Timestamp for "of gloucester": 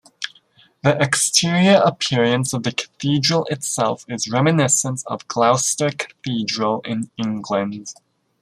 5.05-5.91